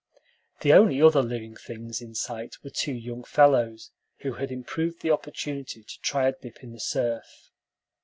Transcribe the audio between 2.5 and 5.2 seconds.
were two young fellows, who had improved the